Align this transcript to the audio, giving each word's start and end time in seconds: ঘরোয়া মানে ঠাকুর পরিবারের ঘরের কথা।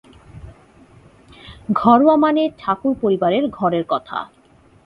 ঘরোয়া 1.73 2.15
মানে 2.15 2.43
ঠাকুর 2.57 2.93
পরিবারের 3.01 3.43
ঘরের 3.49 3.83
কথা। 3.89 4.17